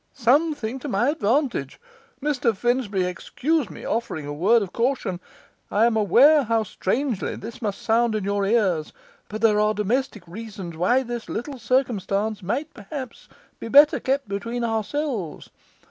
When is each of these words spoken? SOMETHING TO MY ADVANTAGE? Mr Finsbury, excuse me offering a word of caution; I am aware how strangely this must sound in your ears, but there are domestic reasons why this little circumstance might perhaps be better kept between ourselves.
SOMETHING 0.15 0.79
TO 0.79 0.87
MY 0.87 1.09
ADVANTAGE? 1.09 1.79
Mr 2.23 2.57
Finsbury, 2.57 3.03
excuse 3.03 3.69
me 3.69 3.85
offering 3.85 4.25
a 4.25 4.33
word 4.33 4.63
of 4.63 4.73
caution; 4.73 5.19
I 5.69 5.85
am 5.85 5.95
aware 5.95 6.41
how 6.45 6.63
strangely 6.63 7.35
this 7.35 7.61
must 7.61 7.83
sound 7.83 8.15
in 8.15 8.23
your 8.23 8.43
ears, 8.43 8.93
but 9.29 9.41
there 9.41 9.59
are 9.59 9.75
domestic 9.75 10.27
reasons 10.27 10.75
why 10.75 11.03
this 11.03 11.29
little 11.29 11.59
circumstance 11.59 12.41
might 12.41 12.73
perhaps 12.73 13.29
be 13.59 13.67
better 13.67 13.99
kept 13.99 14.27
between 14.27 14.63
ourselves. 14.63 15.51